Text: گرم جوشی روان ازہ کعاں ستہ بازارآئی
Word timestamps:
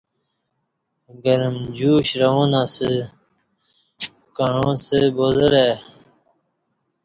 گرم 1.23 1.55
جوشی 1.75 2.15
روان 2.21 2.53
ازہ 2.61 2.91
کعاں 4.35 4.73
ستہ 4.83 4.99
بازارآئی 5.15 5.73